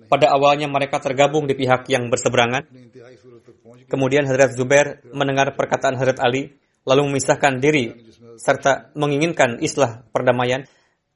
[0.09, 2.67] pada awalnya mereka tergabung di pihak yang berseberangan.
[3.89, 7.93] Kemudian Hadrat Zubair mendengar perkataan Hadrat Ali, lalu memisahkan diri
[8.39, 10.65] serta menginginkan islah perdamaian.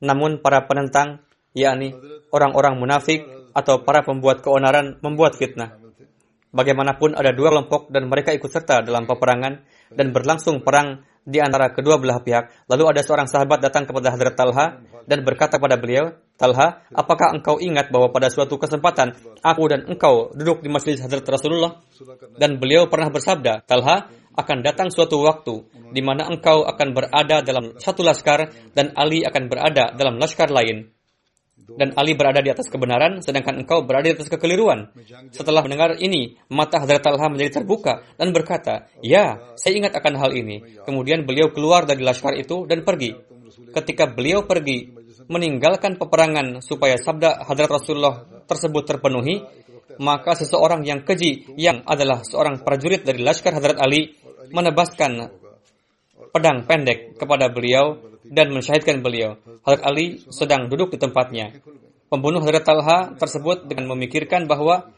[0.03, 1.23] Namun para penentang,
[1.55, 1.95] yakni
[2.35, 5.77] orang-orang munafik, atau para pembuat keonaran membuat fitnah.
[6.53, 11.71] Bagaimanapun ada dua kelompok dan mereka ikut serta dalam peperangan dan berlangsung perang di antara
[11.71, 12.67] kedua belah pihak.
[12.67, 14.67] Lalu ada seorang sahabat datang kepada Hadrat Talha
[15.07, 20.35] dan berkata kepada beliau, Talha, apakah engkau ingat bahwa pada suatu kesempatan aku dan engkau
[20.35, 21.79] duduk di masjid Hadrat Rasulullah?
[22.35, 25.55] Dan beliau pernah bersabda, Talha, akan datang suatu waktu
[25.93, 30.89] di mana engkau akan berada dalam satu laskar dan Ali akan berada dalam laskar lain
[31.63, 34.93] dan Ali berada di atas kebenaran, sedangkan engkau berada di atas kekeliruan.
[35.33, 40.31] Setelah mendengar ini, mata Hadrat Talha menjadi terbuka dan berkata, Ya, saya ingat akan hal
[40.37, 40.83] ini.
[40.85, 43.15] Kemudian beliau keluar dari laskar itu dan pergi.
[43.73, 44.91] Ketika beliau pergi,
[45.31, 49.41] meninggalkan peperangan supaya sabda Hadrat Rasulullah tersebut terpenuhi,
[50.03, 54.13] maka seseorang yang keji, yang adalah seorang prajurit dari laskar Hadrat Ali,
[54.53, 55.42] menebaskan
[56.33, 59.37] pedang pendek kepada beliau dan mensyahidkan beliau.
[59.63, 61.53] Hadrat Ali sedang duduk di tempatnya.
[62.09, 64.91] Pembunuh Hadrat Talha tersebut dengan memikirkan bahwa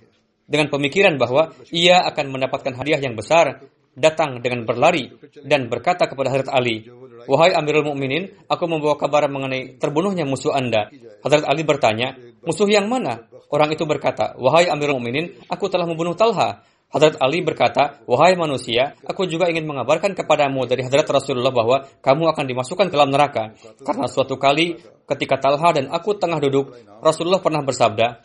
[0.45, 5.09] dengan pemikiran bahwa ia akan mendapatkan hadiah yang besar, datang dengan berlari
[5.47, 6.87] dan berkata kepada Hadrat Ali,
[7.25, 10.93] Wahai Amirul Mukminin, aku membawa kabar mengenai terbunuhnya musuh Anda.
[11.25, 13.25] Hadrat Ali bertanya, musuh yang mana?
[13.49, 16.61] Orang itu berkata, Wahai Amirul Mukminin, aku telah membunuh Talha.
[16.95, 22.31] Hadrat Ali berkata, Wahai manusia, aku juga ingin mengabarkan kepadamu dari Hadrat Rasulullah bahwa kamu
[22.31, 23.51] akan dimasukkan ke dalam neraka.
[23.83, 24.79] Karena suatu kali
[25.11, 26.71] ketika Talha dan aku tengah duduk,
[27.03, 28.23] Rasulullah pernah bersabda,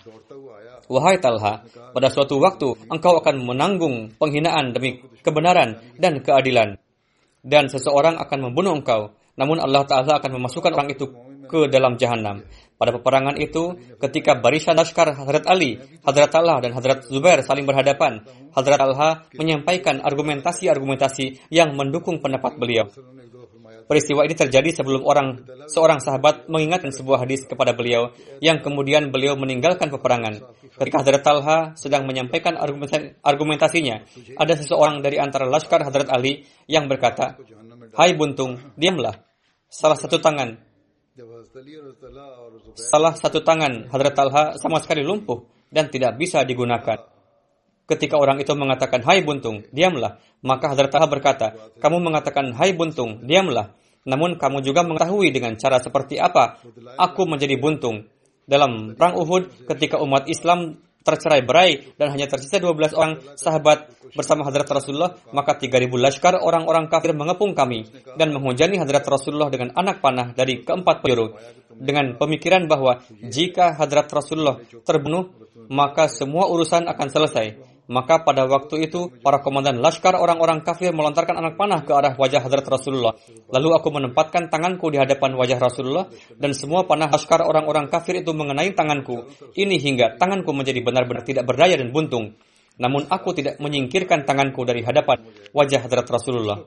[0.85, 6.77] Wahai Talha, pada suatu waktu engkau akan menanggung penghinaan demi kebenaran dan keadilan.
[7.41, 9.17] Dan seseorang akan membunuh engkau.
[9.33, 11.09] Namun Allah Ta'ala akan memasukkan orang itu
[11.49, 12.45] ke dalam jahanam.
[12.79, 18.23] Pada peperangan itu, ketika barisan laskar Hadrat Ali, Hadrat Allah, dan Hadrat Zubair saling berhadapan,
[18.55, 22.87] Hadrat Talha menyampaikan argumentasi-argumentasi yang mendukung pendapat beliau.
[23.83, 29.35] Peristiwa ini terjadi sebelum orang seorang sahabat mengingatkan sebuah hadis kepada beliau yang kemudian beliau
[29.35, 30.39] meninggalkan peperangan.
[30.79, 32.55] Ketika Hadrat Talha sedang menyampaikan
[33.19, 34.07] argumentasinya,
[34.39, 37.35] ada seseorang dari antara laskar Hadrat Ali yang berkata,
[37.91, 39.19] Hai buntung, diamlah.
[39.67, 40.68] Salah satu tangan
[42.79, 46.95] Salah satu tangan Hadrat Talha sama sekali lumpuh dan tidak bisa digunakan.
[47.89, 50.21] Ketika orang itu mengatakan, Hai buntung, diamlah.
[50.45, 51.47] Maka Hadrat Talha berkata,
[51.81, 53.73] kamu mengatakan, Hai buntung, diamlah.
[54.05, 56.61] Namun kamu juga mengetahui dengan cara seperti apa
[56.95, 58.07] aku menjadi buntung.
[58.49, 64.45] Dalam perang Uhud, ketika umat Islam tercerai berai dan hanya tersisa 12 orang sahabat bersama
[64.45, 67.87] Hadrat Rasulullah, maka 3000 laskar orang-orang kafir mengepung kami
[68.19, 71.37] dan menghujani Hadrat Rasulullah dengan anak panah dari keempat penjuru
[71.79, 75.31] dengan pemikiran bahwa jika Hadrat Rasulullah terbunuh,
[75.71, 77.47] maka semua urusan akan selesai.
[77.89, 82.45] Maka pada waktu itu, para komandan laskar orang-orang kafir melontarkan anak panah ke arah wajah
[82.45, 83.17] Hadrat Rasulullah.
[83.49, 86.05] Lalu aku menempatkan tanganku di hadapan wajah Rasulullah,
[86.37, 89.25] dan semua panah laskar orang-orang kafir itu mengenai tanganku.
[89.57, 92.37] Ini hingga tanganku menjadi benar-benar tidak berdaya dan buntung.
[92.77, 96.61] Namun aku tidak menyingkirkan tanganku dari hadapan wajah Hadrat Rasulullah.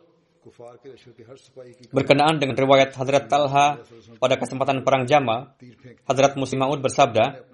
[1.94, 3.78] Berkenaan dengan riwayat Hadrat Talha
[4.18, 5.54] pada kesempatan perang Jama,
[6.02, 7.46] Hadrat Muslim Maud bersabda,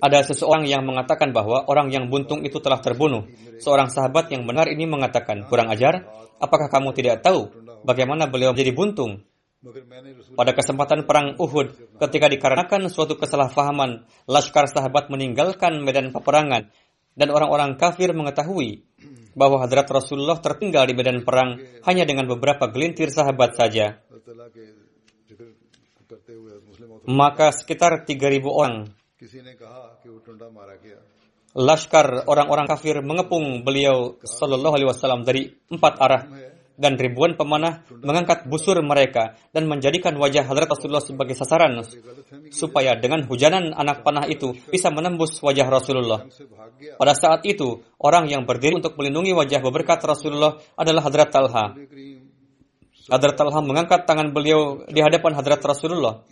[0.00, 3.28] ada seseorang yang mengatakan bahwa orang yang buntung itu telah terbunuh.
[3.60, 6.08] Seorang sahabat yang benar ini mengatakan, kurang ajar,
[6.40, 7.52] apakah kamu tidak tahu
[7.84, 9.20] bagaimana beliau menjadi buntung?
[10.32, 16.72] Pada kesempatan perang Uhud, ketika dikarenakan suatu kesalahpahaman, laskar sahabat meninggalkan medan peperangan,
[17.12, 18.88] dan orang-orang kafir mengetahui
[19.36, 24.00] bahwa hadrat Rasulullah tertinggal di medan perang hanya dengan beberapa gelintir sahabat saja
[27.08, 28.88] maka sekitar 3000 orang
[31.50, 36.22] Laskar orang-orang kafir mengepung beliau Sallallahu Alaihi Wasallam dari empat arah
[36.80, 41.84] dan ribuan pemanah mengangkat busur mereka dan menjadikan wajah Hadrat Rasulullah sebagai sasaran
[42.48, 46.24] supaya dengan hujanan anak panah itu bisa menembus wajah Rasulullah.
[46.96, 51.76] Pada saat itu, orang yang berdiri untuk melindungi wajah beberkat Rasulullah adalah Hadrat Talha.
[53.10, 56.22] Hadrat Talha mengangkat tangan beliau di hadapan Hadrat Rasulullah.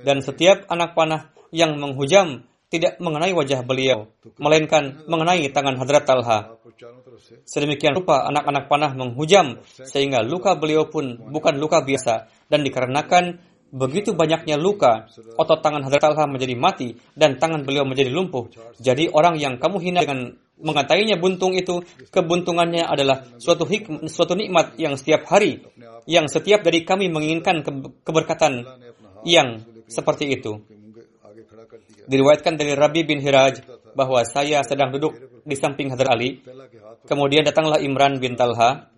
[0.00, 4.10] Dan setiap anak panah yang menghujam tidak mengenai wajah beliau,
[4.40, 6.58] melainkan mengenai tangan Hadrat Talha.
[7.46, 13.38] Sedemikian rupa anak-anak panah menghujam sehingga luka beliau pun bukan luka biasa dan dikarenakan
[13.74, 15.06] begitu banyaknya luka,
[15.38, 18.50] otot tangan Hadrat Talha menjadi mati dan tangan beliau menjadi lumpuh.
[18.82, 21.82] Jadi orang yang kamu hina dengan mengatakannya buntung itu,
[22.14, 25.64] kebuntungannya adalah suatu hikmah, suatu nikmat yang setiap hari
[26.04, 27.70] yang setiap dari kami menginginkan ke
[28.04, 28.64] keberkatan
[29.24, 30.60] yang seperti itu.
[32.04, 33.64] Diriwayatkan dari Rabi bin Hiraj
[33.96, 36.44] bahwa saya sedang duduk di samping Hadrat Ali.
[37.08, 38.92] Kemudian datanglah Imran bin Talha.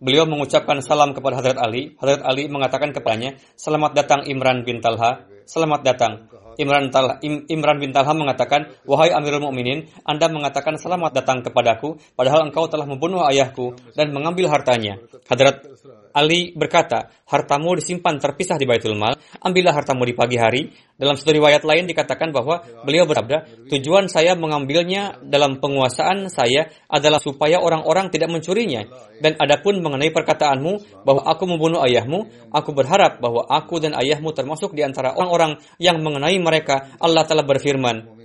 [0.00, 1.96] Beliau mengucapkan salam kepada Hadrat Ali.
[1.96, 5.24] Hadrat Ali mengatakan kepadanya, Selamat datang Imran bin Talha.
[5.48, 6.12] selamat datang.
[6.60, 11.96] Imran, Tal, Im, Imran bin Talha mengatakan, Wahai Amirul Mukminin, Anda mengatakan selamat datang kepadaku,
[12.12, 15.00] padahal engkau telah membunuh ayahku dan mengambil hartanya.
[15.24, 15.64] Hadrat
[16.10, 20.74] Ali berkata, hartamu disimpan terpisah di Baitul Mal, ambillah hartamu di pagi hari.
[20.98, 27.22] Dalam satu riwayat lain dikatakan bahwa beliau bersabda, tujuan saya mengambilnya dalam penguasaan saya adalah
[27.22, 28.84] supaya orang-orang tidak mencurinya.
[29.22, 34.74] Dan adapun mengenai perkataanmu bahwa aku membunuh ayahmu, aku berharap bahwa aku dan ayahmu termasuk
[34.74, 36.90] di antara orang-orang yang mengenai mereka.
[36.98, 38.20] Allah telah berfirman,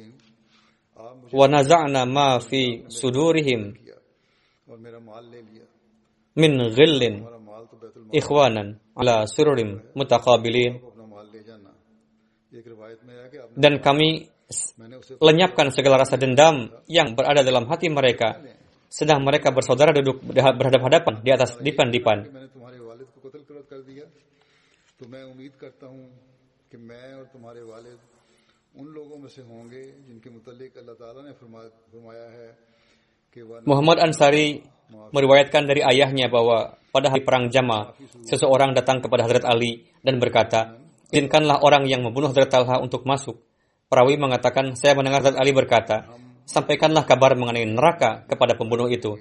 [1.31, 3.75] naza'na ma fi sudurihim
[6.36, 7.34] min ghillin
[8.16, 10.80] ikhwanan ala sururim mutaqabilin
[13.59, 14.32] dan kami
[15.20, 18.39] lenyapkan segala rasa dendam yang berada dalam hati mereka
[18.88, 22.32] sedang mereka bersaudara duduk berhadapan-hadapan di atas dipan-dipan.
[33.68, 37.91] Muhammad Ansari meriwayatkan dari ayahnya bahwa pada hari perang Jama,
[38.23, 40.79] seseorang datang kepada Hadrat Ali dan berkata,
[41.11, 43.43] izinkanlah orang yang membunuh Hadrat Talha untuk masuk.
[43.91, 46.07] Perawi mengatakan, saya mendengar Hadrat Ali berkata,
[46.47, 49.19] sampaikanlah kabar mengenai neraka kepada pembunuh itu.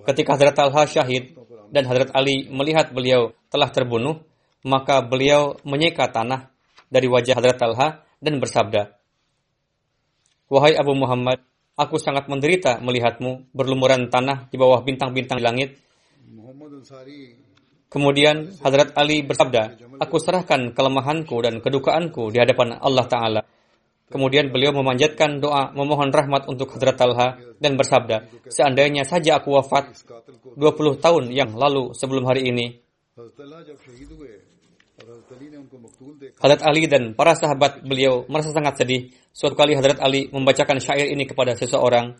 [0.00, 1.36] Ketika Hadrat Talha syahid
[1.68, 4.24] dan Hadrat Ali melihat beliau telah terbunuh,
[4.64, 6.48] maka beliau menyeka tanah
[6.88, 7.88] dari wajah Hadrat Talha
[8.24, 8.96] dan bersabda,
[10.48, 11.40] Wahai Abu Muhammad,
[11.74, 15.78] aku sangat menderita melihatmu berlumuran tanah di bawah bintang-bintang langit
[17.94, 23.42] Kemudian Hadrat Ali bersabda, Aku serahkan kelemahanku dan kedukaanku di hadapan Allah Ta'ala.
[24.10, 29.94] Kemudian beliau memanjatkan doa memohon rahmat untuk Hadrat Talha dan bersabda, Seandainya saja aku wafat
[30.58, 30.58] 20
[30.98, 32.82] tahun yang lalu sebelum hari ini,
[34.94, 39.10] Hadrat Ali dan para sahabat beliau merasa sangat sedih.
[39.34, 42.14] Suatu kali Hadrat Ali membacakan syair ini kepada seseorang.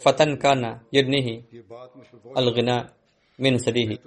[0.00, 1.44] Fatan kana yudnihi
[2.32, 2.88] al-ghina
[3.36, 4.00] min sadihi.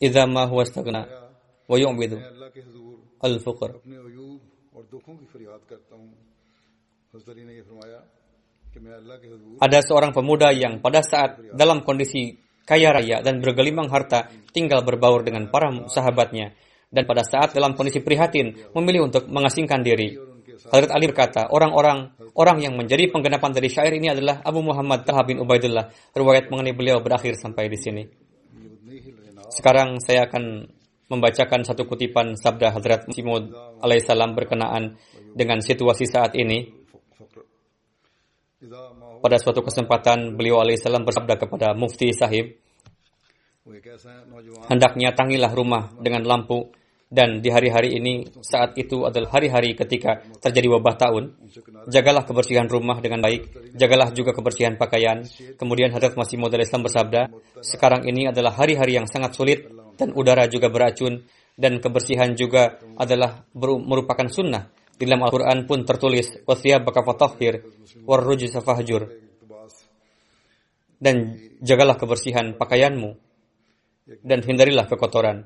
[0.00, 1.02] Idza ma huwa istaghna
[1.68, 2.16] wa yu'bidu
[3.20, 3.70] al-fuqr.
[9.60, 15.26] Ada seorang pemuda yang pada saat dalam kondisi kaya raya dan bergelimang harta tinggal berbaur
[15.26, 16.54] dengan para sahabatnya
[16.92, 20.12] dan pada saat dalam kondisi prihatin memilih untuk mengasingkan diri.
[20.68, 25.24] Hadrat Ali berkata, orang-orang orang yang menjadi penggenapan dari syair ini adalah Abu Muhammad Talha
[25.24, 25.90] bin Ubaidullah.
[26.12, 28.02] Riwayat mengenai beliau berakhir sampai di sini.
[29.48, 30.68] Sekarang saya akan
[31.12, 33.52] membacakan satu kutipan sabda Hadrat Musimud
[33.84, 34.96] alaihissalam berkenaan
[35.34, 36.72] dengan situasi saat ini.
[39.22, 42.58] Pada suatu kesempatan beliau alaihissalam bersabda kepada Mufti Sahib,
[44.66, 46.74] hendaknya tangilah rumah dengan lampu
[47.12, 51.36] dan di hari-hari ini saat itu adalah hari-hari ketika terjadi wabah tahun.
[51.92, 55.20] Jagalah kebersihan rumah dengan baik, jagalah juga kebersihan pakaian.
[55.60, 57.28] Kemudian Hadrat Masih Maud Islam bersabda,
[57.60, 59.68] sekarang ini adalah hari-hari yang sangat sulit
[60.00, 61.20] dan udara juga beracun
[61.52, 64.72] dan kebersihan juga adalah merupakan sunnah.
[65.02, 67.66] Di dalam Al-Quran pun tertulis, baka fatahhir
[68.06, 69.10] warrujisa fahjur.
[71.02, 73.10] Dan jagalah kebersihan pakaianmu
[74.22, 75.42] dan hindarilah kekotoran.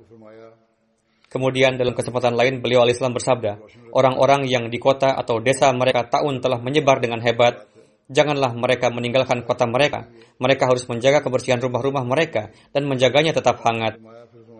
[1.33, 3.65] Kemudian dalam kesempatan lain beliau Islam bersabda,
[3.97, 7.65] orang-orang yang di kota atau desa mereka tahun telah menyebar dengan hebat,
[8.13, 10.13] janganlah mereka meninggalkan kota mereka.
[10.37, 13.97] Mereka harus menjaga kebersihan rumah-rumah mereka dan menjaganya tetap hangat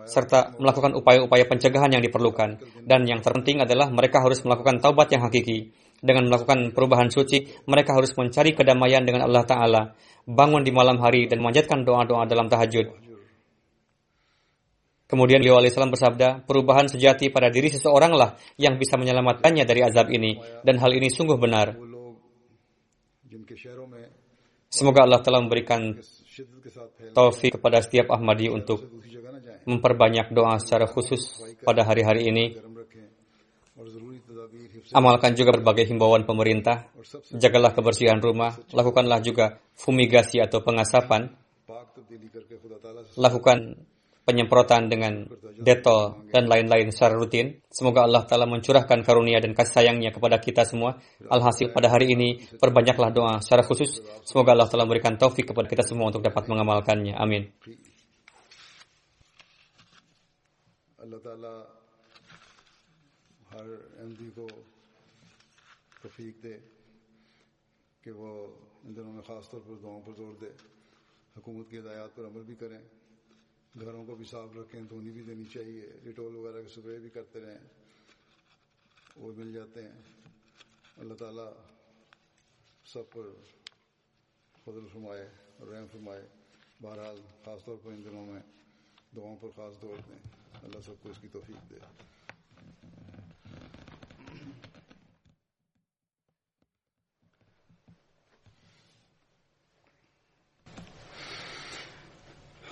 [0.07, 2.63] serta melakukan upaya-upaya pencegahan yang diperlukan.
[2.87, 5.75] Dan yang terpenting adalah mereka harus melakukan taubat yang hakiki.
[6.01, 9.83] Dengan melakukan perubahan suci, mereka harus mencari kedamaian dengan Allah Ta'ala,
[10.29, 13.07] bangun di malam hari dan memanjatkan doa-doa dalam tahajud.
[15.07, 20.35] Kemudian beliau alaihissalam bersabda, perubahan sejati pada diri seseoranglah yang bisa menyelamatkannya dari azab ini.
[20.67, 21.79] Dan hal ini sungguh benar.
[24.67, 25.95] Semoga Allah telah memberikan
[27.15, 28.99] taufik kepada setiap Ahmadi untuk
[29.67, 32.45] memperbanyak doa secara khusus pada hari-hari ini.
[34.95, 36.89] Amalkan juga berbagai himbauan pemerintah.
[37.35, 38.55] Jagalah kebersihan rumah.
[38.71, 41.35] Lakukanlah juga fumigasi atau pengasapan.
[43.19, 43.59] Lakukan
[44.27, 45.23] penyemprotan dengan
[45.55, 47.63] detol dan lain-lain secara rutin.
[47.71, 50.99] Semoga Allah Ta'ala mencurahkan karunia dan kasih sayangnya kepada kita semua.
[51.31, 54.03] Alhasil pada hari ini, perbanyaklah doa secara khusus.
[54.27, 57.15] Semoga Allah Ta'ala memberikan taufik kepada kita semua untuk dapat mengamalkannya.
[57.15, 57.55] Amin.
[61.07, 61.65] اللہ تعالیٰ
[63.53, 63.67] ہر
[63.99, 64.49] ایم ڈی کو
[66.03, 66.59] توفیق دے
[68.03, 68.47] کہ وہ
[68.85, 70.51] ان دنوں میں خاص طور پر دعاؤں پر زور دے،
[71.37, 72.79] حکومت کی ہدایات پر عمل بھی کریں،
[73.81, 77.41] گھروں کو بھی صاف رکھیں، دھونی بھی دینی چاہیے، ڈیٹول وغیرہ کے سپرے بھی کرتے
[77.41, 77.59] رہیں،
[79.17, 80.03] وہ مل جاتے ہیں۔
[80.97, 81.53] اللہ تعالیٰ
[82.85, 83.23] سب پر
[84.65, 86.29] فضل فرمائے اور رحم فرمائے،
[86.83, 88.43] بہرحال خاص طور پر ان دنوں میں۔
[89.17, 90.29] دعاؤں پر خاص دور دیں۔
[90.63, 91.77] اللہ سب کو اس کی توفیق دے۔